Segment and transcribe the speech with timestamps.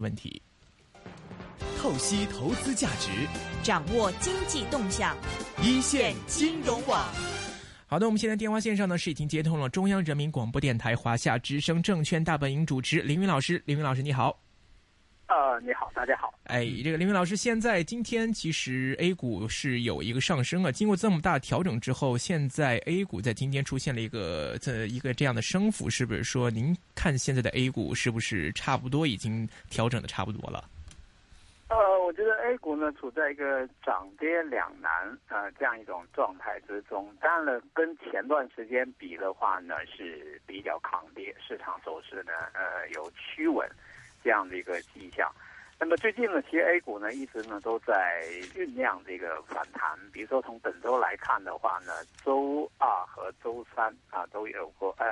[0.00, 0.42] 问题。
[1.78, 3.10] 透析投资价值，
[3.62, 5.16] 掌握经济动向，
[5.62, 7.08] 一线金融网。
[7.86, 14.38] 好的，我们现在电话线上呢是已经接通了中央人民广播电台华夏之声证券大本营主持林云老师，林云老师你好。
[15.30, 16.34] 呃，你好，大家好。
[16.46, 30.64] 哎，这个林云老师，现在今天其实 A 股是有一个上升啊，经过这么大调整之后，现在 A 股在今天出现了一个这一个这样的升幅，是不是说您看现在的 A 股是不是差不多已经调整的差不多了？
[31.68, 37.08] 呃，我觉得 A 股呢处在一个涨跌两难呃这样一种状态之中。
[37.20, 43.64] 当然了，跟前段时间比的话呢是比较抗跌，市场走势呢呃有趋稳。
[44.22, 45.30] 这样的一个迹象，
[45.78, 48.22] 那么最近呢，其实 A 股呢一直呢都在
[48.54, 49.98] 酝酿这个反弹。
[50.12, 55.10] 比如说从本周来看的话呢，周二和周三啊都有过，呃，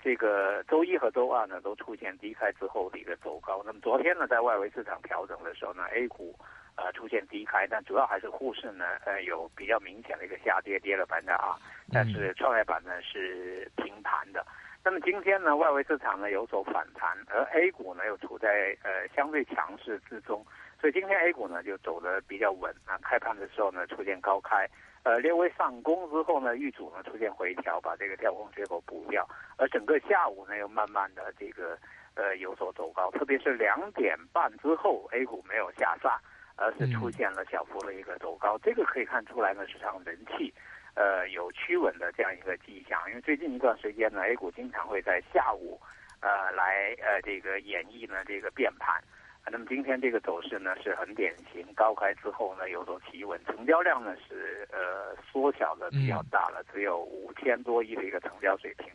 [0.00, 3.62] 这个周一和周二呢都出现低开之后的一个走高。
[3.66, 6.38] 那么昨天呢，在外围市场调整的时候呢，A 股
[6.76, 11.54] 呃出现低开，但主要还是沪市呢呃有比较明显的一个下跌，跌了百分之二，
[11.92, 14.46] 但是创业板呢是平盘的。
[14.86, 20.44] 那么今天呢，外围市场呢有所反弹，而 A 股呢又处在呃相对强势之中，
[20.78, 22.98] 所以今天 A 股呢就走的比较稳啊。
[23.02, 24.68] 开盘的时候呢出现高开，
[25.02, 31.78] 呃略微上攻之后呢，遇阻呢出现回调，把这个跳空缺口补掉，而整个下午呢又慢慢的这个
[32.14, 36.20] 呃有所走高，特别是两点半之后，A 股没有下杀，
[36.56, 40.52] 而是出现了小幅的一个走高，这个可以看出来呢市场人气。
[40.94, 45.80] 呃，有趋稳的这样一个迹象，因为最近一段时间呢，A 股经常会在下午，
[46.20, 49.02] 呃，来呃这个演绎呢这个变盘，
[49.50, 58.88] 那么今天这个走势呢是很典型，高开之后呢有所企稳，成交量呢是呃缩小的比较大了，只有五千多亿的一个成交水平。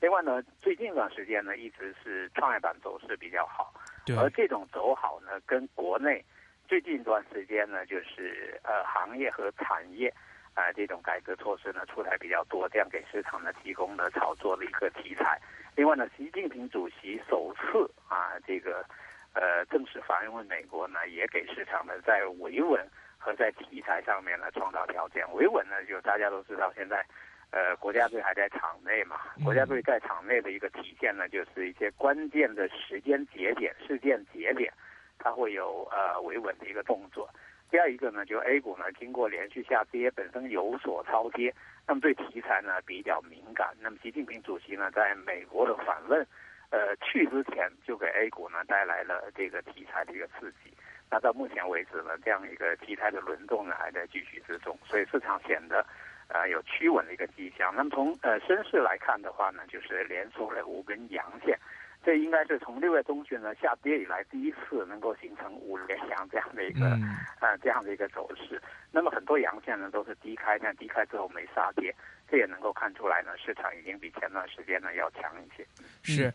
[0.00, 3.74] 另外呢，最近一段时间呢一直是创业板走势比较好，
[4.18, 6.24] 而这种走好呢跟国内
[6.66, 10.10] 最近一段时间呢就是呃行业和产业。
[10.54, 15.40] 啊，这种改革措施呢出台比较多，这样给市场呢提供了炒作的一个题材。
[15.74, 18.84] 另外呢，习近平主席首次啊，这个
[19.32, 22.86] 呃正式访问美国呢，也给市场呢在维稳
[23.16, 25.24] 和在题材上面呢创造条件。
[25.32, 27.02] 维稳呢，就大家都知道，现在
[27.50, 34.70] 呃国家队还在场内嘛，国家队在场内的一个体现呢，就是一些关键的时间节点、事件节点，
[35.18, 37.26] 它会有呃维稳的一个动作。
[37.72, 41.54] 第二一个呢，就 A 股呢，经过连续下跌，本身有所超跌，
[41.88, 43.74] 那么对题材呢比较敏感。
[43.80, 46.20] 那么习近平主席呢，在美国的访问，
[46.68, 50.70] 呃，去之前就给 A 股呢带来了这个题材的一个刺激。
[51.10, 55.82] 那到目前为止呢，这样一个题材的轮动呢还在继续之中，所以市场显得
[56.28, 57.72] 呃有趋稳的一个迹象。
[57.74, 61.58] 那么从呃深市来看的话呢，就是连出了五根阳线。
[62.04, 66.98] 这应该是从六月中旬呢下跌以来第一次能够形成五连阳这样的一个
[67.40, 68.60] 呃这样的一个走势。
[68.90, 71.94] 那么很多阳线呢都是低开，但低开之后没杀跌，
[72.28, 75.66] 这也能够看出来呢市场已经比前段时间呢要强一些。
[76.02, 76.32] 是。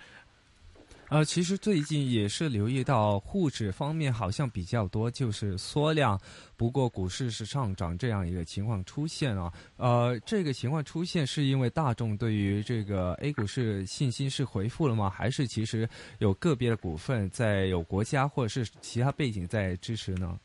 [1.09, 6.19] 呃，其实最近也是留意到沪指方面好像比较多，就是缩量，
[6.57, 9.51] 不过股市是上涨这样一个情况出现啊。
[9.77, 15.09] 呃，这个情况出现是因为大众对于这个 A 股市信心是回复了吗？
[15.09, 15.87] 还是其实
[16.19, 20.37] 有个别的股份在有国家或者是其他背景在支持呢？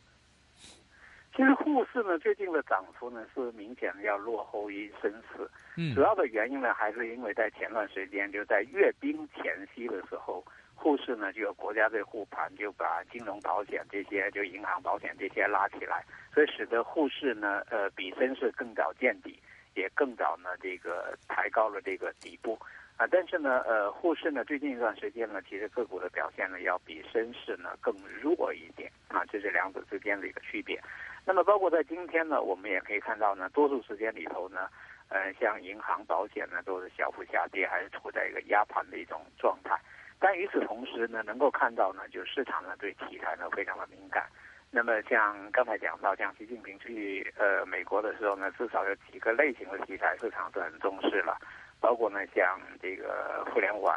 [1.34, 10.44] 其实沪市呢最近的涨幅呢是明显的要落后于深市，嗯，主要的原因呢还是因为在前段时间就在阅兵前夕的时候，
[10.75, 16.04] 沪市呢就有国家队护盘，就把金融保险这些就银行保险这些拉起来，
[16.34, 19.41] 所以使得沪市呢呃比深市更早见底，
[19.75, 22.59] 也更早呢这个抬高了这个底部。
[22.99, 30.78] 啊，但是呢，呃，沪市呢，最近一段时间呢，其实个股的表现呢，要比深市呢更弱一点啊，这是两者之间的一个区别。
[31.25, 34.69] 那么，包括在今天呢，我们也可以看到呢，多数时间里头呢，
[35.09, 39.78] 呃，像银行、保险呢，都是小幅下跌，还是处在一个压盘的一种状态。
[40.19, 44.26] 但与此同时呢，能够看到呢，就市场呢对题材呢非常的敏感。
[44.70, 51.37] 那么，像刚才讲到，像习近平去呃美国的时候呢，至少有几个类型的题材，市场都很重视了。
[51.79, 53.94] 包括呢，像这个互联网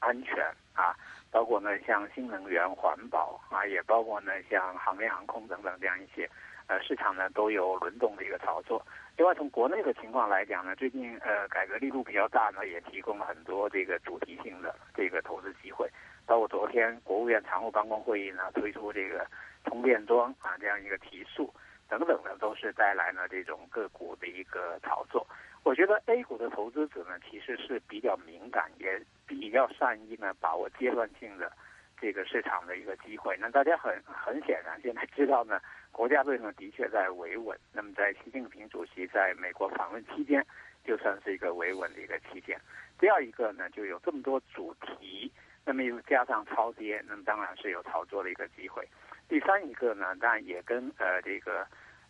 [0.00, 0.44] 安全
[0.74, 0.96] 啊，
[1.30, 6.28] 包括呢，像新能源环保啊，也包括呢，像航业航空等等这样一些，
[6.66, 8.84] 呃，市场呢都有轮动的一个操作。
[9.16, 15.88] 另外，从国内的情况来讲呢，最近呃改革力度比较大呢，也提供了很多这个主题性的这个投资机会。
[16.24, 19.26] 包括昨天国务院常务办公会议呢推出这个
[19.64, 21.52] 充电桩啊这样一个提速
[21.88, 25.26] 等等的，都是带来了这种个股的一个炒作。
[25.64, 31.52] 我觉得 A 股的投资者呢，其实是比较敏感，也比较善于呢把握阶段性的
[32.00, 33.36] 这个市场的一个机会。
[33.38, 35.60] 那大家很很显然现在知道呢，
[35.92, 37.58] 国家队呢的确在维稳。
[37.72, 40.44] 那么在习近平主席在美国访问期间，
[40.84, 42.58] 就算是一个维稳的一个期间。
[42.98, 45.30] 第二一个呢，就有这么多主题，
[45.66, 48.88] 那么又加上超跌，那么当然是有炒作的一个机会。
[49.28, 51.66] 第三一个呢，当然也跟呃这个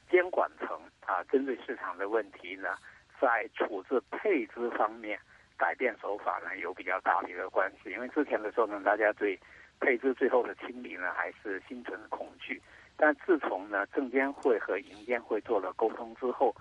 [0.09, 2.77] 监管层啊，针对市场的问题呢，
[3.21, 5.19] 在处置配资方面。
[5.59, 7.91] 改变手法呢，有比较大的一个关系。
[7.91, 9.37] 因为之前的时候呢，大家对
[9.81, 12.63] 配资最后的清理呢，还是心存恐惧。
[12.97, 16.55] 但自从呢，证监会和银监会做了沟通之后，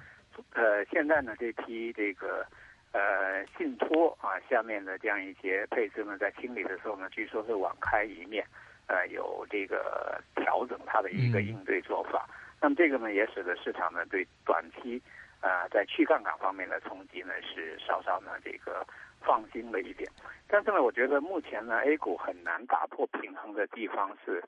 [0.53, 2.43] 呃，现在呢，这批这个
[2.91, 8.43] 呃信托啊下面的这样一些配置呢，在清理的时候呢，据说是网开一面，
[8.87, 12.27] 呃，有这个调整它的一个应对做法。
[12.59, 14.99] 那么这个呢，也使得市场呢对短期。
[15.41, 18.85] 呃，在去杠杆方面的冲击呢，是稍稍呢这个
[19.21, 20.09] 放心了一点。
[20.47, 24.43] 但是呢，我觉得目前呢，A 股很难打破平衡的地方是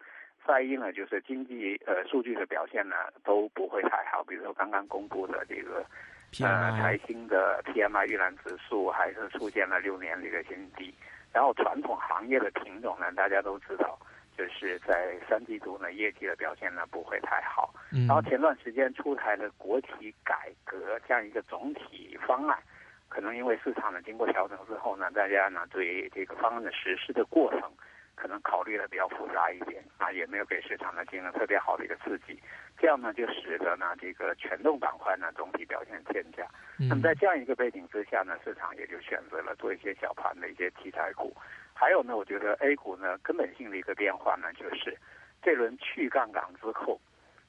[0.48, 4.24] 在于呢，就是经济呃数据的表现呢都不会太好。
[4.24, 5.86] 比如说刚刚公布的这个
[6.44, 10.94] 呃财新的 PMI 预览指数还是出现了六年的一个新低。
[11.32, 14.00] 然后传统行业的品种呢，大家都知道。
[14.40, 17.74] 就是在三季度呢，业绩的表现呢不会太好。
[17.92, 22.58] 嗯然后前段时间出台了国企改革这样一个总体方案，
[23.10, 27.70] 可能因为市场呢经过调整之后呢，大家呢对这个方案的实施的过程
[28.16, 32.42] 可能考虑的比较复杂一点啊，也没有给市场呢进行特别好的一个刺激，
[32.78, 36.48] 这样呢就使得呢这个权重板块呢总体表现欠佳。
[36.78, 41.36] 那么在这样一个背景之下呢，市场也就选择了做一些小盘的一些题材股。
[41.80, 44.98] 还有呢，我觉得 A 股呢根本性的一个变化呢，就是
[45.42, 47.00] 这轮去杠杆之后，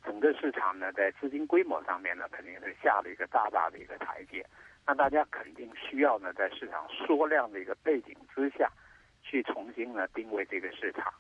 [0.04, 4.46] 整个市场呢在资金规模上面呢肯定是下了一个大大的一个台阶。
[4.86, 8.70] 那大家肯定需要呢在市场缩量的一个背景之下，
[9.20, 11.12] 去重新呢定位这个市场，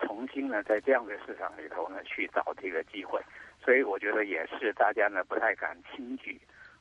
[0.00, 3.18] 重新呢在这样的市场里头呢去找这个机会。
[3.64, 6.38] 所以我觉得也是大家呢不太敢轻举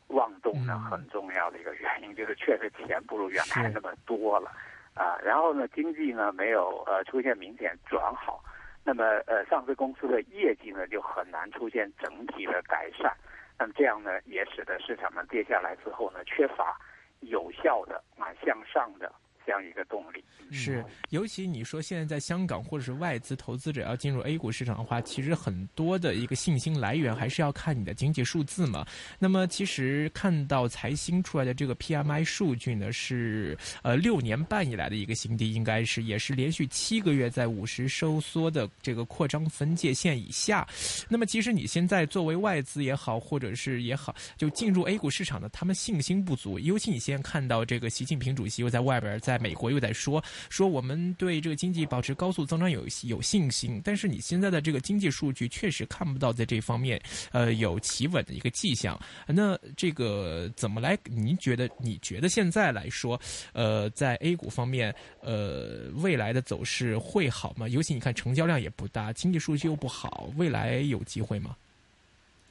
[0.07, 4.51] 妄动呢很重要的一个原因，就是确实钱不如原来那么多了。
[4.97, 8.43] 啊，然后呢，经济呢没有呃出现明显转好，
[8.83, 13.15] 那么呃上市公司的业绩呢就很难出现整体的改善，
[13.59, 16.75] 那么这样呢也使得市场呢跌下来之后呢缺乏
[17.19, 19.11] 有效的啊向上的。
[19.47, 20.21] 这样一个动力
[20.51, 28.85] 是，尤其你说现在在香港或者是外资投资者要进入 A 股市场的话，其实很多的一个信心来源还是要看你的经济数字嘛。
[29.17, 40.67] 那么其实看到财新出来的这个 PMI 数据呢，是呃六年半以来的一个新低，应该是也是连续七个月在五十收缩的这个扩张分界线以下。
[41.07, 46.59] 那么其实你现在作为外资也好，或者是也好，就进入 A 股市场的，他们信心不足。
[46.59, 49.36] 尤其你现在看到这个习近平主席又在外边在。
[49.37, 57.01] 美国又在说说我们对这个经济保持高速增长有有信心，但是你现在的这个经济数据确实看不到在这方面
[57.31, 58.99] 呃有企稳的一个迹象。
[59.27, 60.97] 那这个怎么来？
[61.05, 61.67] 您觉得？
[61.79, 63.19] 你觉得现在来说，
[63.53, 67.67] 呃，在 A 股方面，呃，未来的走势会好吗？
[67.67, 71.55] 尤其你看成交量也不大，经济数据又不好，未来有机会吗？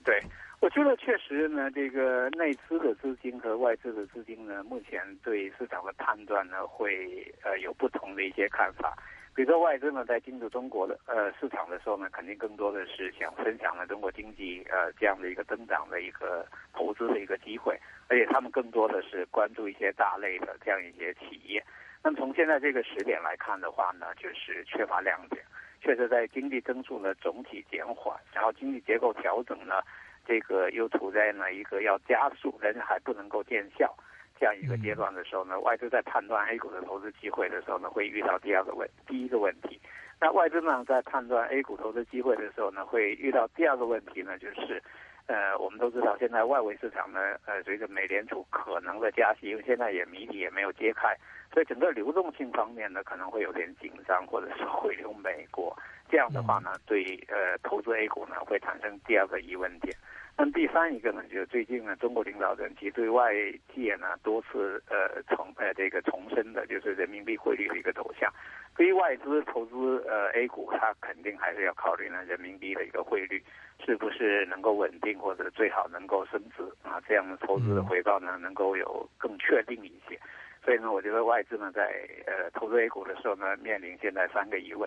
[0.05, 0.23] 对。
[0.59, 8.97] 我觉得确实呢，这个内资的资金和外资的资金呢，目前对市场的判断呢，会呃有不同的一些看法。
[9.35, 21.63] 比如说外资呢，在进入中国的呃市场的时候呢，肯定更多的是想分享了中国经济呃这样的一个增长的一个投资的一个机会，而且他们更多的是关注一些大类的这样一些企业。
[22.03, 25.45] 那么从现在这个时点来看的话呢，就是缺乏亮点，
[25.83, 29.83] 确实在经济增速呢总体减缓，然后经济结构调整呢。
[30.27, 33.95] 这个又处在呢一个要加速，但是还不能够见效
[34.39, 39.81] 这样一个阶段的时候呢，外资在判断 A 股的投资机会的时候呢，会遇到第二个问第一个问题。
[40.21, 44.83] 那外资呢在判断 A 股投资机会的时候呢，会遇到第二个问题呢，就是
[45.27, 51.17] 呃，我们都知道现在外围市场呢，呃，随着美联储可能的加息，因为现在也谜底也没有揭开，
[51.53, 55.77] 所以整个流动性方面呢，可能会有点紧张，或者是回流美国。
[56.09, 59.93] 这样的话呢，对呃投资 A 股呢，会产生第二个疑问点。
[60.39, 63.33] 那第三一个呢，就是最近呢，中国领导人其实对外
[63.75, 68.31] 界呢多次呃重呃这个重申的，就是人民币汇率的一个走向。
[68.77, 73.43] 对于外资投资呃 A 股，它肯定还是要考虑呢人民币的一个汇率
[73.83, 80.21] 是不是能够稳定，或者最好能够升值啊，这样的投资的回报呢能够有更确定一些。
[80.63, 84.87] 所以呢，我觉得外资呢在呃投资 A 股的时候呢，面临现在三个疑问。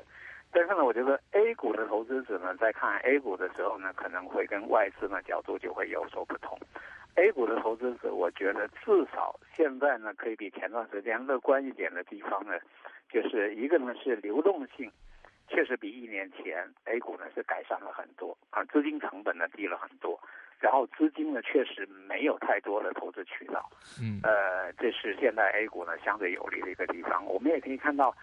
[0.52, 6.58] 但是呢，我觉得 A 股的投资者呢，在看 A 股的时候呢，可能会跟外资呢角度就会有所不同。
[7.16, 12.54] A 股的投资者，我觉得至少现在呢，可以比前段时间乐观一点的地方呢，
[13.10, 14.92] 就是一个呢是流动性
[15.48, 20.20] 确实比一年前 A 股呢是改善了很多啊，资金成本呢低了很多，
[20.60, 23.70] 然后资金呢确实没有太多的投资渠道，
[24.02, 27.26] 嗯，呃，这是现在 A 股呢相对有利的一个地方。
[27.26, 28.16] 我们也可以看到，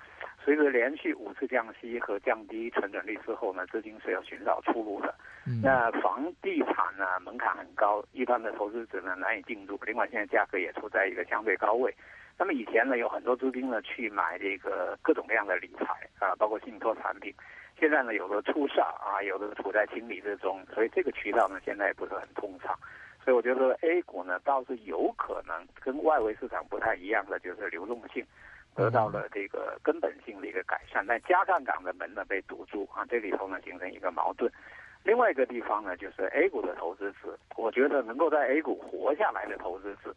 [0.46, 5.12] 随着连续五次降息和降低存准率之后呢，资金是要寻找出路的。
[5.44, 9.76] 嗯那房地产呢门槛很高，一般的投资者呢难以进入。
[9.84, 11.92] 另外，现在价格也处在一个相对高位。
[12.38, 17.34] 那么以前呢，有很多资金呢去买这个各种各样的理财啊，包括信托产品。
[17.76, 22.78] 现在呢，有的出售啊，有的处在清理之中，所以这个渠道呢现在也不是很通畅。
[23.24, 28.24] 所以我觉得 A 股呢倒是有可能跟外围市场不太一样的，就是流动性
[28.76, 34.52] 得到了这个根本性的一个改善，但加杠杆的门呢被堵住啊，这里头呢形成一个矛盾。
[35.02, 40.14] 另外一个地方呢，就是 A 股的投资者，我觉得能够在 A 股活下来的投资者，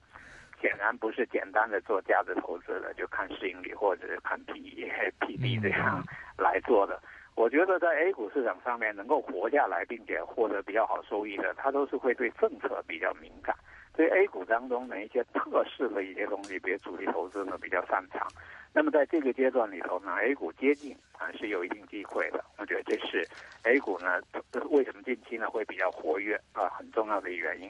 [0.59, 4.89] 显然不是简单的做价值投资的，就看市盈率或者是看 PE、
[5.21, 6.03] PB 这样
[6.37, 6.99] 来做的。
[7.35, 13.55] 我觉得在 A 股市场上面能够活下来，并且获得比较好收益的，他都是会对政策比较敏感，
[13.99, 18.25] 对 A 股当中的一些特色的一些东西，比如主力投资呢比较擅长。
[18.73, 22.41] 那么在这个阶段里头呢，A 股接近啊是有一定机会的。
[22.57, 23.27] 我觉得这是
[23.63, 24.21] A 股呢
[24.69, 27.69] 为什么近期呢会比较活跃啊很重要的原因。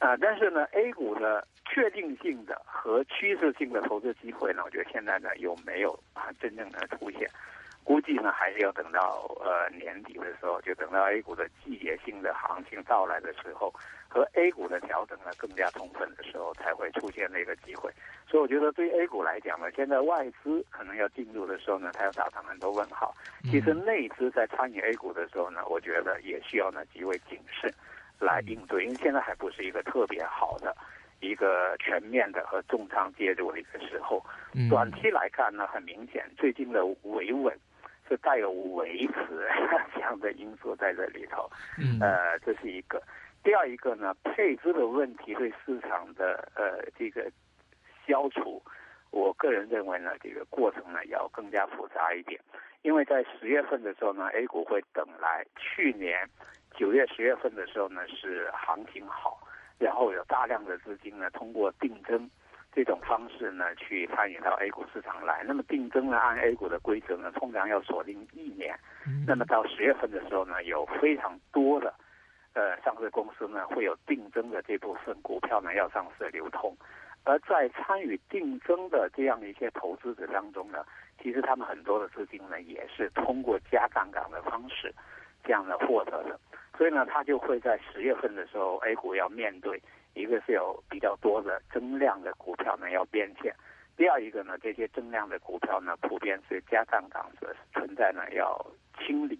[0.00, 7.30] 啊，但是呢，A 股的确定性的和趋势性的投资机会呢，我觉得现在呢有没有啊真正的出现？
[7.84, 13.72] 估计呢还是要等到呃年底的时候，就等到 A 股的季节性的行情到来的时候，
[14.08, 17.90] 和 A 股的调整呢更加充分的时候，才会出现那个机会。
[18.28, 23.14] 所以我觉得对 A 股来讲呢，现在外资可能要进入的时候呢，它要打上很多问号。
[23.50, 27.72] 其实内资在参与 A 股的时候呢，我觉得也需要呢极为谨慎
[28.20, 30.76] 来应对，因为现在还不是一个特别好的。
[31.22, 37.54] 一个全面的和重仓介入的一个时候，嗯短期来看呢，很明显最近的维稳
[38.10, 39.48] 是带有维持
[39.94, 41.48] 这样的因素在这里头。
[41.78, 43.00] 嗯呃，这是一个。
[43.44, 47.30] 第二一个呢，配资的问题对市场的呃这个
[48.04, 48.60] 消除，
[49.12, 52.40] 我个人认为呢，这个过程呢要更加复杂一点，
[52.82, 56.28] 因为在十月份的时候呢，A 股会等来去年
[56.74, 59.40] 九月、十月份的时候呢是行情好，
[59.78, 62.28] 然后有大量的资金呢通过定增。
[62.72, 65.42] 这种方式呢，去参与到 A 股市场来。
[65.44, 68.78] 那么定增呢，按 A 股的规则呢，通常要锁定一年。
[69.26, 71.92] 那么到十月份的时候呢，有非常多的
[72.54, 76.76] 呃上市公司呢，会有定增的这部分股票呢要上市流通。
[77.24, 80.84] 而在参与定增的这样的一些投资者当中呢，
[81.22, 84.94] 其实他们很多的资金呢，也是通过加杠杆的方式
[85.44, 86.38] 这样的获得的。
[86.78, 89.82] 所以呢，他就会在十月份的时候，A 股要面对。
[90.14, 93.54] 一个是有比较多的增量的股票呢要变现，
[93.96, 98.58] 第二一个呢，这些增量的股票呢普遍是加杠杆的存在呢要
[98.98, 99.38] 清理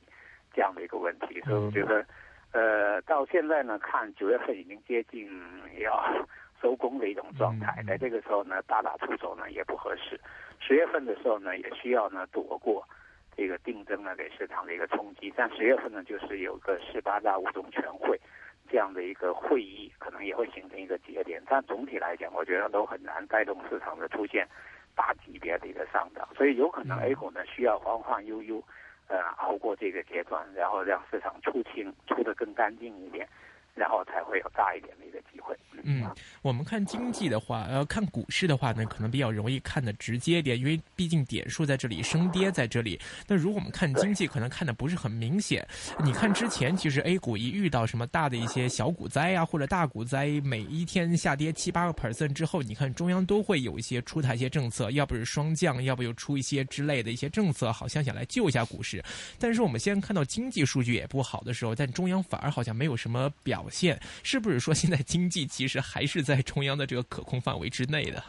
[0.55, 2.07] 这样的一个问题，所以我觉得，
[2.53, 5.29] 呃，到现在呢看九月份已经接近
[5.81, 6.27] 要
[6.63, 10.21] 收工的一种状态，在这个时候呢大打出手呢也不合适，
[10.61, 12.87] 十月份的时候呢也需要呢躲过
[13.37, 18.21] 这个定增呢给市场的一个冲击，但十月份呢就是有个十八大五中全会。
[18.71, 24.47] 这样的一个会议可能也会形成一个节点，但总体来讲，我觉得都很难带动市场的出现
[24.95, 28.63] 大级别的一个上涨，所以有可能 A 股呢需要缓缓悠悠，
[29.09, 33.29] 呃，熬过这个阶段，然后让市场出清，出得更干净一点，
[33.81, 35.57] 然后才会有大一点的一个机会。
[35.83, 36.05] 嗯，
[36.43, 43.01] 我们看经济的话，呃，看股市的话呢，可能比较容易看得直接一点，因为毕竟点数在这里，升跌在这里。
[43.27, 45.67] 那如果我们看经济，可能看的不是很明显。
[46.05, 59.03] 你看之前，其实 A 股一遇到什么大的一些小股灾啊，或者大股灾，每一天下跌七八个 percent 之后，你看中央都会有一些出台一些政策，要不是双降，要不又出一些之类的一些政策，好像想来救一下股市。
[59.39, 68.23] 但是我们现在看到经济数据也不好的时候，但中央反而好像没有什么表现，是不是说现在经济其实还是在中央的这个可控范围之内的？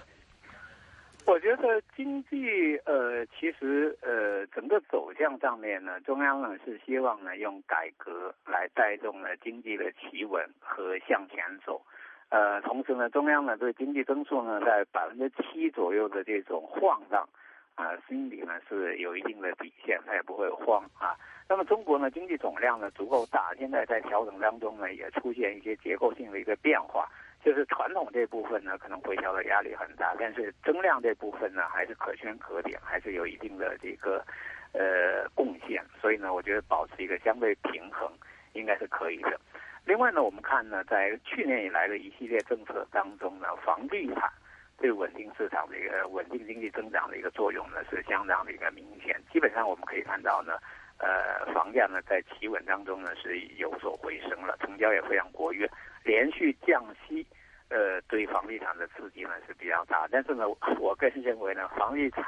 [1.28, 11.82] 我觉得经济呃，其实呃，整个走向上面呢，中央呢是希望呢用改革来带动呢经济的企稳和向前走。
[12.30, 17.28] 呃，同时呢，中央呢对经济增速呢在百分之七左右的这种晃荡
[17.76, 21.16] 啊，心里呢是有一定的底线，它也不会慌啊。
[21.52, 27.10] 那么中国呢经济总量呢足够大，现在在调整当中呢也出现一些结构性的一个变化。
[27.44, 34.24] 就是传统这部分呢，可能回调的压力很大，但是增量这部分呢，还是可圈可点，还是有一定的这个
[34.72, 35.84] 呃贡献。
[36.00, 38.10] 所以呢，我觉得保持一个相对平衡，
[38.54, 39.38] 应该是可以的。
[39.84, 44.32] 另外呢，我们看呢，在去年以来的一系列政策当中呢，房地产
[44.78, 49.20] 对稳定市场的一个稳定经济增长的一个作用呢，是相当的一个明显。
[49.34, 50.60] 基本上我们可以看到呢，
[51.02, 55.68] 呃，房价呢在企稳当中呢是有所回升了，成交也非常活跃，
[56.04, 57.26] 连续降息，
[57.70, 60.08] 呃，对房地产的刺激呢是比较大。
[60.12, 60.46] 但是呢，
[60.80, 62.24] 我个人认为呢，房地产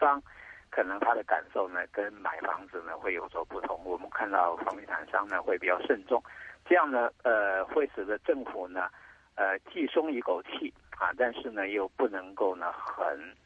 [0.00, 0.22] 商
[0.70, 3.78] 可能他的感受呢跟买房子呢会有所不同。
[3.84, 6.22] 我们看到房地产商呢会比较慎重，
[6.64, 8.88] 这样呢，呃，会使得政府呢，
[9.34, 13.36] 呃，既松一口气啊，但是呢又不能够呢很。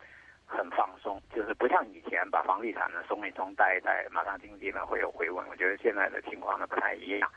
[0.49, 5.47] 很放松，就是不像以前把房地产呢松一松带一带，马上经济呢会有回稳。
[5.51, 7.31] 我觉得现在的情况呢不太一样。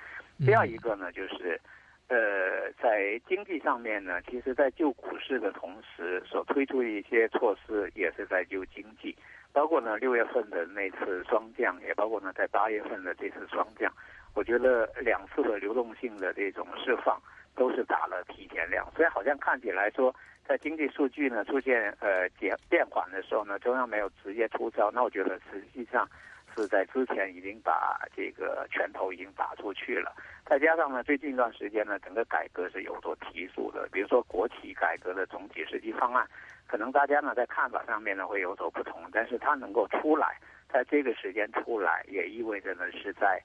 [0.46, 1.60] 第二一个呢就是，
[2.08, 9.16] 呃，在经济上面呢，其实在救股市的同时，所推出的一些措施也是在救经济，
[9.52, 13.92] 包括呢六月份的那次双降，也包括呢在八月份的这次双降。
[14.34, 17.22] 我觉得两次的流动性的这种释放
[17.56, 20.16] 都是打了提前量，所以好像看起来说。
[20.48, 26.08] 在经济数据呢出现呃减变缓的时候呢，中央没有直接出招，那我觉得实际上
[26.54, 30.14] 是在之前已经把这个拳头已经打出去了。
[30.46, 36.28] 再加上呢，最近一段时间呢，整个改革是有所提速的，比如说国企改革的总体实际方案，
[36.68, 43.42] 可能大家呢在看法上面呢会有所不同，但是它能够出来，在这个时间出来，也意味着呢是在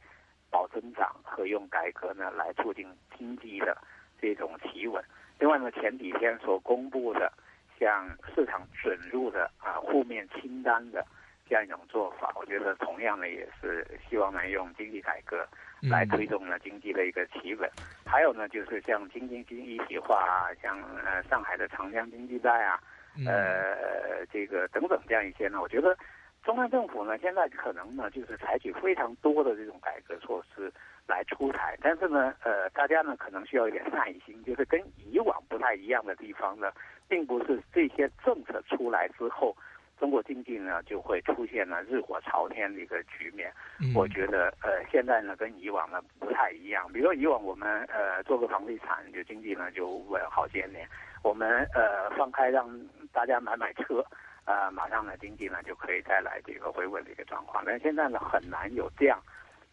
[0.50, 3.76] 保增长和用改革呢来促进经济的
[4.21, 5.05] 这种企稳。
[5.38, 7.31] 另外呢，前几天所公布的，
[7.78, 11.05] 像市场准入的啊负面清单的
[11.47, 15.47] 这样一种做法，我觉得同样呢也是希望能用经济改革
[15.83, 17.71] 来推动呢经济的一个企稳。
[18.07, 22.81] 还有呢，就是像京津冀一体化啊，像呃上海的长江经济带啊，
[23.26, 25.95] 呃这个等等这样一些呢，我觉得
[26.43, 30.73] 中央政府呢现在可能呢就是采取非常多的这种改革措施。
[31.06, 36.72] 来出台，但是呢，呃，大家呢可能需要一点耐心，就是跟以往不太一样的地方呢，
[37.08, 39.56] 并不是这些政策出来之后，
[39.98, 43.52] 中国经济呢就会出现了日火朝天的一个局面。
[43.94, 46.90] 我觉得，呃，现在呢跟以往呢不太一样。
[46.92, 50.86] 比如说以往我们呃做个房地产，就经济呢就稳好些年。
[51.23, 52.69] 我们呃放开让
[53.12, 54.04] 大家买买车，
[54.45, 57.64] 呃，马上呢经济呢就可以带来这个回稳的一个状况。
[57.64, 59.21] 但现在呢很难有这样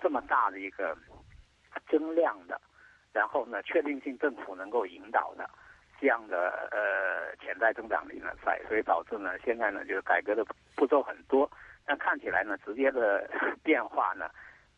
[0.04, 0.96] 这么大的一个。
[1.90, 2.60] 增量的，
[3.12, 5.50] 然后呢，确定性政府能够引导的
[6.00, 11.50] 这样的呃潜在增长力呢在，所以导致呢现在呢就是改革的步骤很多，
[11.84, 13.28] 但看起来呢直接的
[13.64, 14.30] 变化呢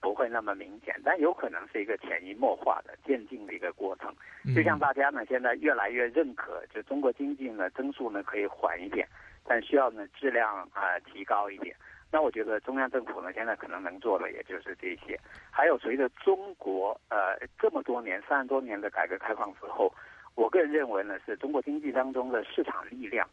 [0.02, 4.14] 不会那么明显，但有可能是一个潜移默化的渐进的一个过程。
[4.56, 9.08] 就像大家呢现在越来越认可，就中国经济呢增速呢可以缓一点，
[9.46, 11.76] 但需要呢质量啊提高一点。
[12.12, 15.20] 那我觉得中央政府呢，现在可能能做的也就是这些。
[15.52, 19.94] 还有随着中国呃这么多年、三十多年的改革开放之后，
[20.36, 23.28] 我个人认为呢，是中国经济当中的市场力量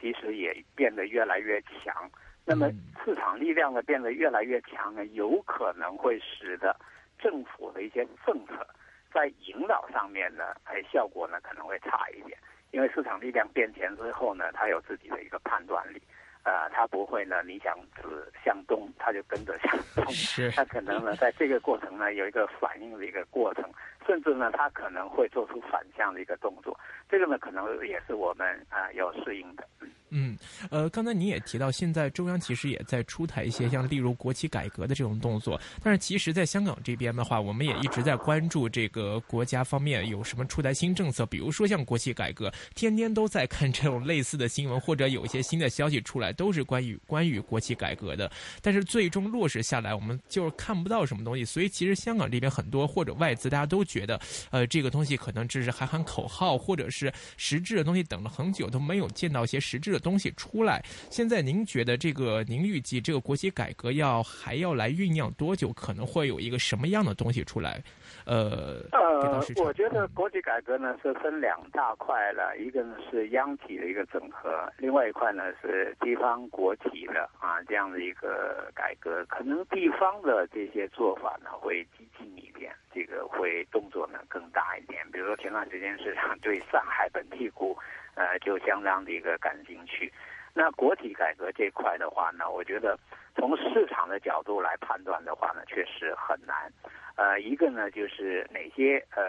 [0.00, 2.08] 其实也变得越来越强。
[2.44, 2.70] 那么
[3.04, 6.74] 市场力量呢变得越来越强呢，有可能会使得
[7.18, 8.66] 政府的一些政策
[9.12, 12.38] 在引导上面呢，哎效果呢可能会差一点。
[12.70, 16.00] 因为市场力量变强之后呢，它有自己的一个判断力。
[16.44, 18.02] 呃，它不会呢，你想指
[18.44, 20.12] 向东，它就跟着向东。
[20.12, 23.64] 是，它可能呢，在这个过程呢，有一个反应的一个过程，
[24.06, 26.78] 甚至呢，它可能会做出反向的一个动作。
[27.08, 29.66] 这个呢，可能也是我们啊要适应的。
[29.80, 30.36] 嗯，嗯
[30.70, 48.30] 呃，刚才你也提到，现在中央其实也在出台一些像例如国企改革的这种动作，但是其实，在香港这边的话，我们也一直在关注这个国家方面有什么出台新政策，比如说像国企改革，天天都在看这种类似的新闻，或者有一些新的消息出来，都是关于关于国企改革的，
[48.62, 51.44] 但是最终落实下来，我们就是看不到什么东西。
[51.44, 65.72] 所以，其实香港这边很多或者外资，大家都觉得，呃，这个东西可能只是喊喊口号，或者是实质的东西，等了很久都没有见到一些实质东西出来，现在您觉得这个您预计这个国企改革要还要来酝酿多久？
[65.72, 67.82] 可能会有一个什么样的东西出来？
[68.24, 79.24] 呃呃，我觉得国企改革呢是分两大块了，一个呢是央企的一个整合，另外一块呢是地方国企的啊这样的一个改革。
[79.28, 85.06] 可能地方的这些做法呢会激进一点，这个会动作呢更大一点。
[85.12, 87.76] 比如说前段时间市场对上海本地股。
[88.18, 90.12] 呃，就相当的一个感兴趣。
[90.52, 92.98] 那国企改革这块的话呢，我觉得
[93.36, 96.70] 从市场的角度来判断的话呢，确实很难。
[97.14, 99.22] 呃，一个呢就是哪些呃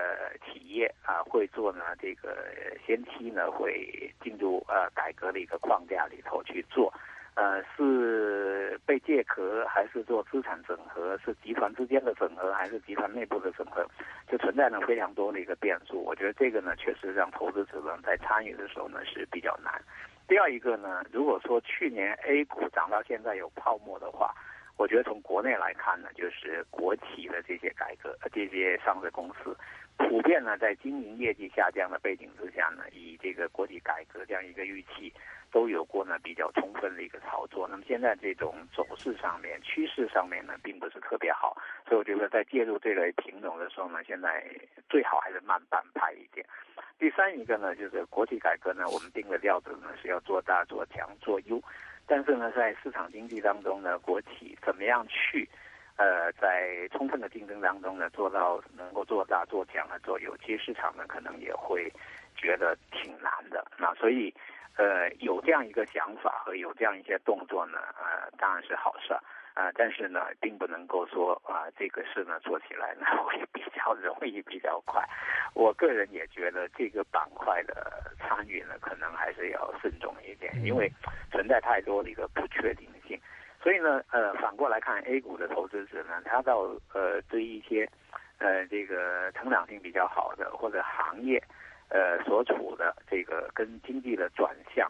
[0.46, 1.84] 企业啊会做呢？
[2.00, 2.38] 这个
[2.86, 6.92] 先期呢会进入呃改革的一个框架里头去做。
[7.40, 11.18] 呃，是被借壳还是做资产整合？
[11.24, 13.86] 是集团之间的整合还是集团内部的整合？
[14.28, 16.04] 就存在呢非常多的一个变数。
[16.04, 19.82] 我觉得这个呢，确实让投资者呢在参与的时候呢是比较难。
[20.28, 24.36] 第二一个呢，如果说去年 A 股涨到现在有泡沫的话，
[24.76, 29.56] 我觉得从国内来看呢，就是国企的这些改革，这些上市公司，
[30.00, 35.14] 普遍呢在经营业绩下降的背景之下呢，以这个国企改革这样一个预期，
[35.52, 37.68] 都有过呢比较充分的一个操作。
[37.68, 44.44] 那么现在这种走势上面、趋势上面呢，并不是特别好，所以我觉得在介入这类品种的时候呢，现在
[44.90, 46.46] 最好还是慢半拍一点。
[46.98, 51.62] 第三一个呢，就是国企改革呢，我们定的调子呢是要做大、做强、做优。
[52.08, 55.48] 但是呢，在市场经济当中呢，国企怎么样去，
[56.00, 61.92] 呃，在充分的竞争当中呢，做到能够做大做强的做有，其实市场呢可能也会
[62.38, 63.66] 觉得挺难的。
[63.78, 64.34] 那所以，
[64.78, 69.14] 呃，有这样一个想法和有这样一些动作呢，呃，当然是好事。
[69.56, 75.04] 啊，但是呢，并不能够说啊，这个事呢做起来呢 会比较容易、比较快。
[75.54, 80.90] 我个人也觉得这个板块的参与呢，可能还是要慎重一点，因为
[81.30, 83.20] 存在太多的一个不确定性。
[83.62, 86.60] 所以呢，呃，反过来看 A 股的投资者呢，他到
[86.94, 87.90] 呃对一些
[88.38, 91.44] 呃这个成长性比较好的或者行业
[91.90, 94.90] 呃所处的这个跟经济的转向。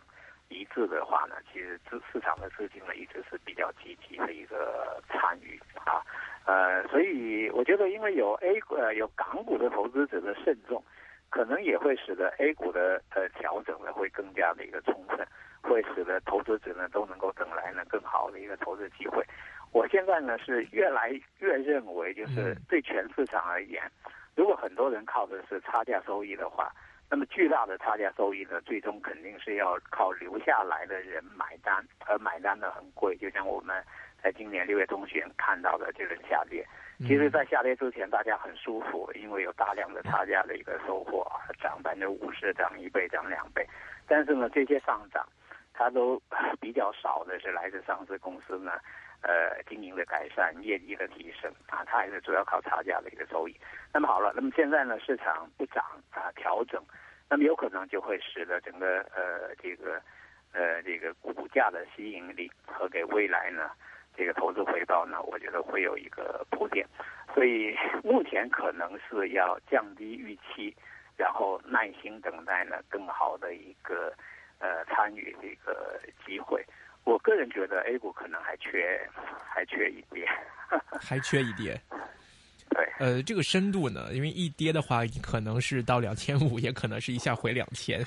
[0.51, 6.01] 一致的话呢，其实资市场的资金呢一直是比较积极的一个参与啊，
[6.45, 10.83] 呃，所以我觉得，因为有 A 股呃有港股的投资者的慎重，
[11.29, 15.25] 可能也会使得 A 股的呃调整呢会更加的一个充分，
[15.61, 19.23] 会使得投资者呢都能够等来呢更好的一个投资机会。
[19.71, 23.83] 我现在呢是越来越认为，就是对全市场而言，
[24.35, 26.71] 如果很多人靠的是差价收益的话。
[27.11, 33.17] 那么巨大的差价收益呢，最终肯定是要靠留下来的人买单，而买单的很贵。
[33.17, 33.83] 就像我们
[34.21, 36.65] 在今年六月中旬看到的这轮下跌，
[36.99, 41.25] 其实，在下跌之前大家很舒服，因为有大量的差价的一个收获，
[41.61, 43.65] 涨百分之五十，涨一倍，涨两倍。
[44.07, 45.25] 但是呢，这些上涨，
[45.73, 46.21] 它都
[46.59, 48.73] 比较少的是来自上市公司呢，
[49.21, 53.55] 呃，经营的改善，业绩的提升啊，它还是主要靠差价的一个收益。
[53.93, 56.83] 那么好了，那么现在呢，市场不涨啊，调整。
[57.29, 60.01] 那么有可能就会使得整个呃这个
[60.51, 63.69] 呃这个股价的吸引力和给未来呢
[64.19, 66.85] 这个投资回报呢，我觉得会有一个铺垫，
[67.33, 70.75] 所以目前可能是要降低预期，
[71.15, 74.13] 然后耐心等待呢更好的一个
[74.59, 76.61] 呃参与这个机会。
[77.05, 78.99] 我个人觉得 A 股可能还缺
[79.47, 80.27] 还缺一跌，
[80.99, 81.79] 还缺一跌。
[82.71, 88.05] 对，呃，这个深度呢，因为一跌的话，可能是到两千五，也可能是一下回两千。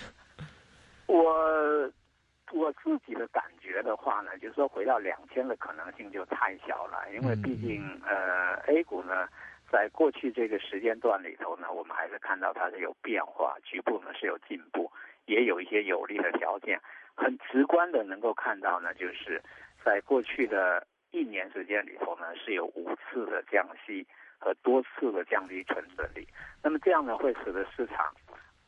[1.09, 1.90] 我
[2.52, 9.28] 我自己的感觉的话呢，就是说回到两千的可能性就太小了，因为毕竟呃，A 股呢，
[9.70, 14.90] 在过去这个时间段里头呢，我们还是看到它是有变化，局部呢是有进步，
[15.26, 16.80] 也有一些有利的条件，
[17.14, 19.42] 很直观的能够看到呢，就是
[19.84, 24.06] 在过去的一年时间里头呢，是有五次的降息。
[24.44, 26.26] 和多次的降低存准率，
[26.64, 28.12] 那么这样呢，会使得市场，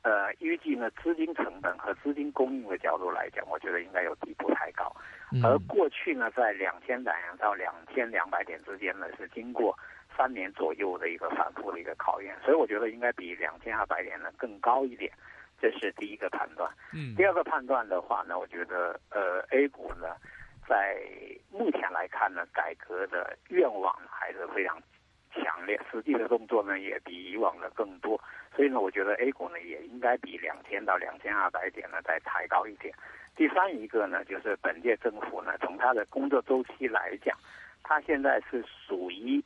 [0.05, 4.95] 呃，预计呢，资金成本和资金供应的角度来讲，我觉得应该有底部抬高。
[5.43, 9.77] 而过去呢，在两千点到两千两百点之间呢，是经过
[10.15, 15.11] 三年左右的一个反复的一个考验，所以我觉得应该比两千二百点呢更高一点，
[15.59, 16.71] 这是第一个判断。
[16.93, 17.17] 嗯。
[17.17, 20.15] 第二个判断的话呢，我觉得呃，A 股呢，
[20.69, 21.03] 在
[21.51, 24.79] 目前来看呢，改革的愿望还是非常。
[25.35, 28.21] 强烈，实际的动作呢也比以往的更多，
[28.55, 32.95] 所以呢，我觉得 A 股呢也应该比两千到两千二百点呢再抬高一点。
[33.37, 37.37] 第三一个呢，就是本届政府呢，从它的工作周期来讲，
[37.83, 39.43] 它现在是属于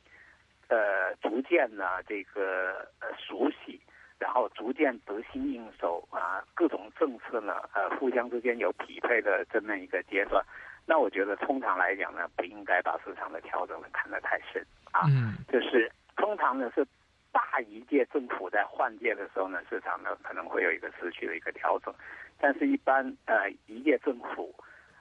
[0.67, 3.81] 呃逐渐呢这个呃熟悉，
[4.19, 10.45] 然后逐渐得心应手啊，各种政策呢呃互相之间有匹配的这么一个阶段。
[10.89, 14.65] 那我觉得通常来讲呢，不应该把市场的调整呢看得太深。
[14.91, 16.83] 啊，嗯就是通常呢是
[17.31, 21.93] 大一届政府在换届的时候呢，市场呢可能会有一个持续的一个调整，
[22.39, 24.51] 但是一般呃一届政府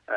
[0.05, 0.14] 呃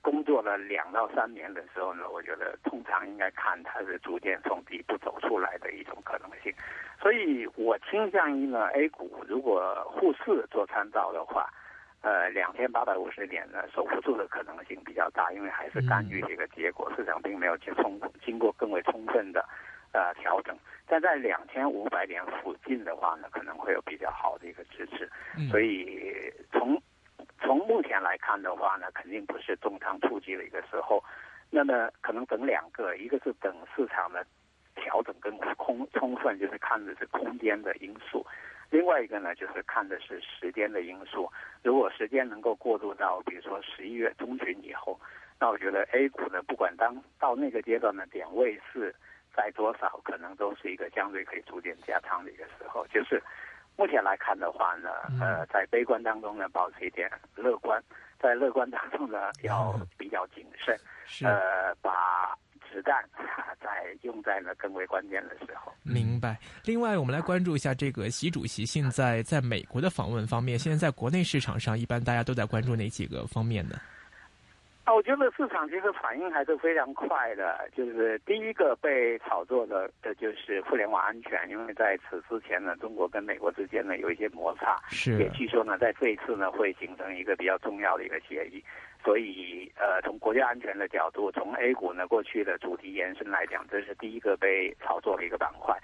[0.00, 6.54] 工作了两到三年的时候呢，我觉得通常应该看它是逐渐从底部走出来的一种可能性，
[7.02, 11.50] 所以我倾向于呢 A 股如果沪市做参照的话。
[12.02, 19.44] 呃，两千八百五十点呢，守不住的可能性比较大，因为还是干预这个结果，市场并没有去充经过更为充分的
[19.92, 20.56] 呃调整。
[20.86, 25.08] 但在两千五百点附近的话呢，可能会有比较好的一个支持。
[25.50, 26.80] 所以从
[27.38, 31.04] 从目前来看的话呢，肯定不是重仓出击的一个时候。
[31.52, 34.24] 那么可能等两个，一个是等市场的
[34.76, 38.24] 调整更空充分，就是看的是空间的因素。
[38.70, 41.30] 另外一个呢，就是看的是时间的因素。
[41.62, 44.98] 如果时间能够过渡到，比如说十一月中旬以后，
[45.38, 48.94] 那我觉得 A 股呢，不管当到那个阶段的点位是
[49.34, 52.86] 在多少，可能都是一个相对可以逐渐加仓的一个时候。
[52.88, 53.22] 就是
[53.76, 57.80] 目前来看的话呢，呃，在悲观当中呢，保持一点乐观；
[58.20, 60.78] 在乐观当中呢，要比较谨慎。
[61.24, 62.36] 呃，把
[62.72, 63.04] 子弹
[63.60, 63.68] 在
[64.02, 65.72] 用在了更为关键的时候。
[65.82, 66.38] 明白。
[66.64, 70.58] 另外，我们来关注一下这个习主席现在在美国的访问方面。
[70.58, 73.78] 现在在国内市场上，一般大家都在关注哪几个方面呢？
[74.94, 77.68] 我觉得市场其实反应还是非常快的。
[77.76, 88.62] 就是第一个被炒作的，的，就是互联网安全，因为在此之前呢，中国跟美国之间呢有一些摩擦，是也据说呢，在这一次呢会形成一个比较重要的一个协议。
[89.02, 95.74] 所以，呃，从国家安全的角度，从 A 股呢过去的主题延伸来讲，这是第一个被炒作的一个板块，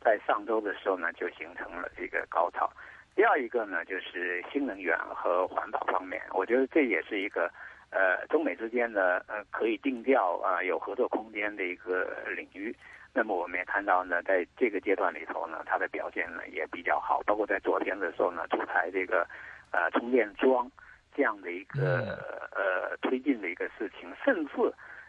[0.00, 2.70] 在上周的时候呢就形成了这个高潮。
[3.14, 7.50] 第二一个呢就是新能源和环保方面，我觉得这也是一个。
[7.90, 12.74] 呃，中美之间呢，呃，可以定调啊，有合作空间的一个领域。
[13.14, 17.22] 那么我们也看到呢，在这个阶段里头呢，它的表现呢也比较好。
[17.24, 19.26] 包括在昨天的时候呢，出台这个
[19.70, 20.70] 呃充电桩
[21.14, 22.18] 这样的一个
[22.54, 24.52] 呃推进的一个事情，甚至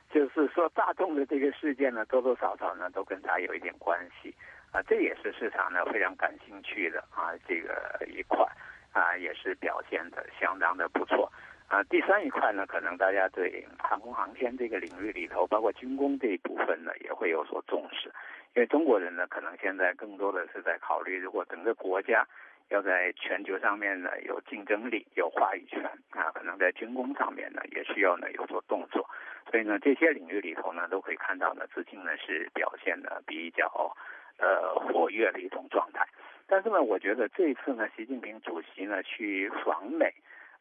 [0.10, 4.34] 就是说大众的这个事件呢，多多少少呢都跟它有一点关系
[4.72, 4.82] 啊。
[4.84, 8.48] 这也是市场呢非常感兴趣的啊，这个一块
[8.94, 11.30] 啊也是表现的相当的不错。
[11.67, 18.08] 啊，第三一块呢，可能大家对航空航天这个领域里头，包括军工这一部分呢，也会有所重视。
[18.56, 22.25] 因为中国人呢，可能现在更多的是在考虑，如果整个国家
[22.69, 29.06] 要在全球上面呢有竞争力、有话语权啊，可能在军工上面呢也需要呢有所动作。
[29.51, 33.93] 所以呢，这些领域里头呢，都可以看到呢，资金呢是表现的比较
[34.38, 36.08] 呃活跃的一种状态。
[36.47, 40.13] 但是呢，我觉得这一次呢，习近平主席呢去访美。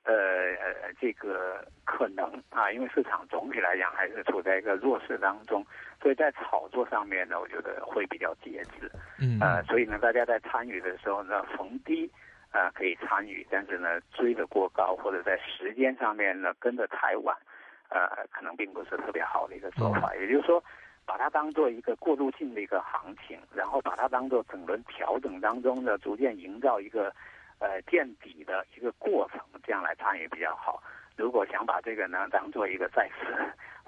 [0.07, 0.15] 呃
[0.63, 5.67] 呃，这个可能啊，因为市场总体来讲还是处在一个弱势当中，
[6.01, 8.89] 所以在炒作上面呢，我觉得会比较节制。
[9.19, 12.09] 嗯，呃，所以呢，大家在参与的时候呢，逢低
[12.53, 17.37] 啊可以参与，但是呢，追得过高或者在时间上面呢跟着太晚，
[17.89, 20.15] 呃，可能并不是特别好的一个做法。
[20.15, 20.63] 也就是说，
[21.05, 27.13] 把它当做一个过渡性的一个行情，然后把它当做整轮调整当中呢逐渐营造一个。
[27.59, 30.83] 呃，见底的一个过程，这样来参与比较好。
[31.17, 33.35] 如果想把这个呢当做一个再次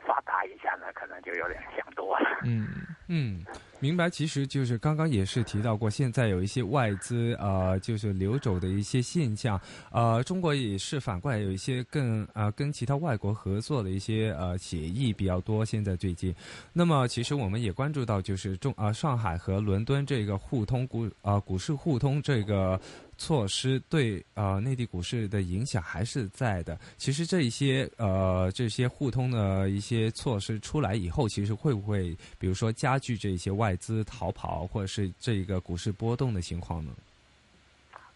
[0.06, 2.40] 发达一下呢，可能就有点想多了。
[2.42, 2.66] 嗯
[3.06, 3.44] 嗯，
[3.80, 4.08] 明白。
[4.08, 9.60] 其实就是刚刚也是提到过，现在有一些外资呃，就是流走的一些现象。
[9.92, 15.62] 呃，中国也是反过来有一些更呃跟其他外国合作的一些呃协议比较多。
[15.62, 16.34] 现在最近，
[16.72, 22.80] 那么其实我们也关注到，就是中呃上海和伦敦这个互通股呃股市互通这个。
[23.18, 26.78] 措施对呃内地股市的影响还是在的。
[26.96, 36.92] 其实这一些呃这些互通的一些措施出来以后，其实会不会比如说加剧这些外资逃跑或者是这一个股市波动的情况呢？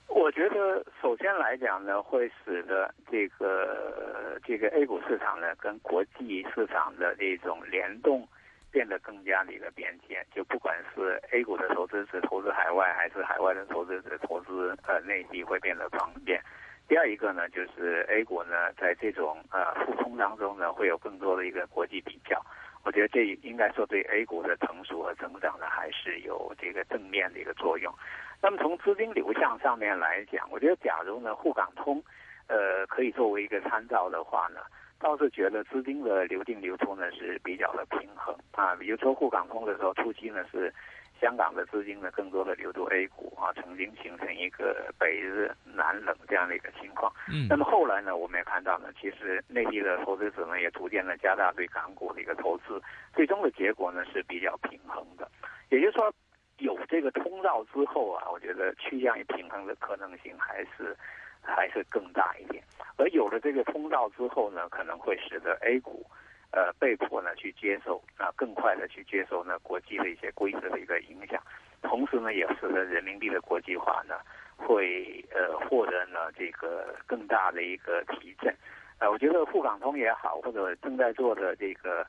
[0.08, 8.26] 我觉得首先来讲呢，会使得这个这个 A 股市场呢跟国际市场的这种联动。
[8.72, 16.42] 变得更加的一个便捷，就不管是 A 股的投资者投资海外，还是海外的投资者投资呃内地，会变得方便。
[16.88, 22.40] 第二一个呢，就是 A 股呢，在这种呃互通当中呢，会有更多的一个国际比较。
[22.84, 27.94] 我觉得这应该说对 A 股的成熟和增长呢，还是有这个正面的一个作用。
[28.40, 32.02] 那么从资金流向上面来讲，我觉得假如呢沪港通，
[32.48, 34.60] 呃，可以作为一个参照的话呢。
[35.02, 40.72] 倒是觉得资金的流进流出呢是比较的平衡啊，比如说沪港通的时候，初期呢是
[41.20, 47.12] 香港的资金呢更多的流入 A 股啊，曾经形成一个北日南冷这样的一个情况。
[47.28, 52.80] 嗯，那么后来呢，我们也看到呢，其实内地的投资者呢也逐渐的加大对港股的一个投资，
[53.12, 55.28] 最终的结果呢是比较平衡的。
[55.70, 56.12] 也就是说，
[56.58, 60.96] 有这个通道之后啊，我觉得趋向于平衡的可能性还是。
[61.42, 62.62] 还是更大一点，
[62.96, 66.06] 而有了这个通道之后呢，可能会使得 A 股，
[66.52, 71.42] 呃，被迫呢去接受啊，更快的去接受呢国际的一些规则的一个影响，
[71.82, 74.16] 同时呢，也使得人民币的国际化呢，
[74.56, 78.54] 会呃获得呢这个更大的一个提振，
[78.98, 82.06] 呃，我觉得沪港通也好，或者正在做的这个。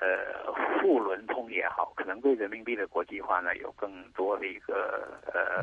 [0.00, 5.62] 呃，沪伦通也好，可能对人民币的国际化呢有更多的一个呃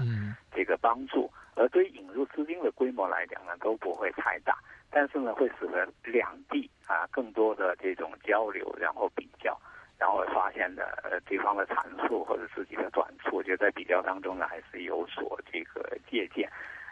[0.54, 4.56] 这个帮助，而对于引入资金的规模来讲呢都不会太大，
[4.92, 9.60] 但是呢会使得两地啊更多的这种交流，然后比较，
[9.98, 16.50] 然后发现的呃对方的长处或者自己的短处，我觉得在比较当中呢还是有所这个借鉴。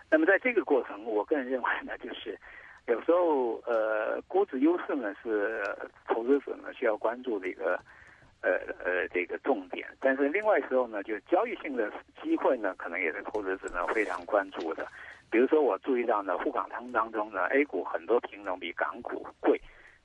[0.10, 2.38] 那么在这个过程，我个人认为呢就是。
[2.88, 5.62] 有时候，呃，估值优势呢是
[6.08, 7.78] 投资者呢需要关注的一个
[8.42, 8.52] 呃
[8.84, 11.92] 呃这个重点，但是另外时候呢，就是交易性的
[12.24, 14.88] 机会呢，可能也是投资者呢非常关注的。
[15.30, 19.60] 比如说我注意到呢，沪港通当中呢，A 股很多品种比港股贵，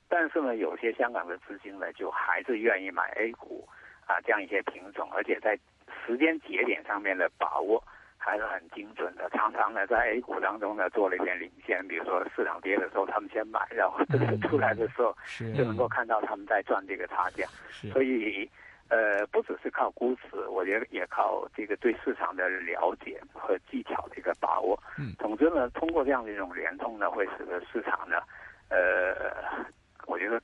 [0.09, 3.65] 但是呢，有些香港的资金呢就还是愿意买 A 股
[4.05, 5.57] 啊这样一些品种，而且在
[6.05, 7.81] 时间节点上面的把握。
[8.25, 15.13] 还是很精准的，常常呢在 A 股当中呢做了一点领先，比如说市场跌的时候他们先买，然后这个 出来的时候
[15.55, 17.45] 就能够看到他们在赚这个差价。
[17.91, 18.49] 所以，
[18.87, 24.81] 呃，不只是靠估值，我觉得也靠这个对市场的了解和技巧的一个把握。
[24.97, 28.21] 嗯，总之呢，通过这样的一种联通呢，会使得市场呢，
[28.69, 29.65] 呃，
[30.07, 30.41] 我觉得，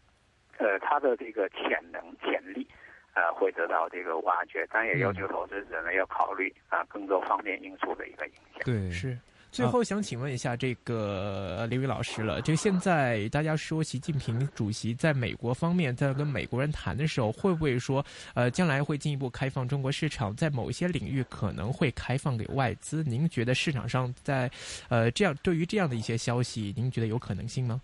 [0.57, 2.67] 呃，它的这个潜能潜力。
[3.13, 8.63] 呃，会得到这个挖掘，但也要求投资者呢要考虑啊更多方面因素的一个影响。
[8.63, 9.17] 对，是。
[9.51, 23.03] 最后想请问一下这个刘宇老师了，就现在大家说习近平主席在美国方面在跟美国人谈的时候，会不会说呃将来会进一步开放中国市场，在某一些领域可能会开放给外资？
[23.03, 24.47] 您觉得市场上在
[24.87, 27.81] 呃这样对于这样的一些消息，您觉得有可能性吗？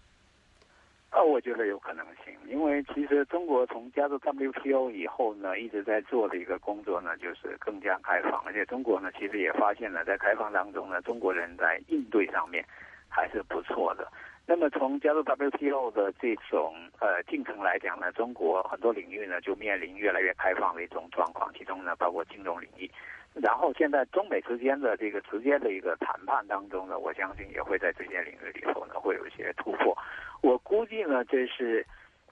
[1.09, 12.63] 啊，我觉得有可能性，因为其实中国从加入 WTO 以后呢，一直在做的一个工作呢，就是更加开放，而且中国呢，其实也发现了在开放当中呢，中国人在应对上面
[13.09, 14.11] 还是不错的。
[14.47, 22.89] 那么从加入 WTO 的这种呃进程来讲呢，中国很多领域呢就面临越来越开放的一种状况，其中呢包括金融领域。
[23.33, 29.97] 然后现在中美之间的这个直接的一个谈判当中呢，我相信也会在这些领域里头呢会有一些突破。
[30.41, 31.85] 我估计呢，这是，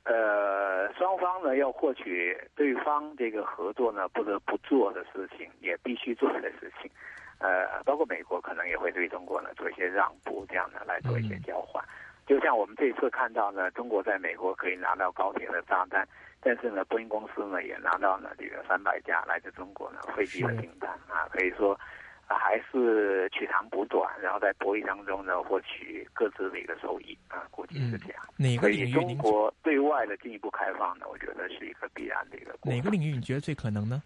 [0.06, 6.92] 呃，双方呢要获取对方这个合作呢不得不做的事情，也必须做的事情。
[7.40, 11.84] 呃，包括美国可能也会对中国呢做一些让步，这样呢来做一些交换。
[12.26, 16.08] 就像我们这次看到呢，中国在美国可以拿到高铁的炸弹。
[16.46, 21.80] 但是呢，波音公司呢也拿到了这个三百架来自中国呢飞机的订单啊，可以说
[22.28, 28.24] 还是取长补短，然后在博弈当中呢获取各自的一个收益啊，估计是这样。
[28.38, 28.92] 哪个领域？
[28.92, 32.56] 中国对外的进一步开放呢，我觉得是一个必然的一个。
[32.64, 34.02] 哪个领域你觉得最可能呢？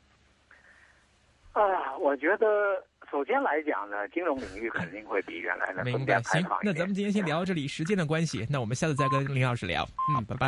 [1.53, 9.83] 啊，我觉得首先来讲呢，金融领域肯定会比原来的更加开放那咱们今天先聊到这里，时间的关系，那我们下次再跟林老师聊。
[10.15, 10.45] 嗯，拜拜。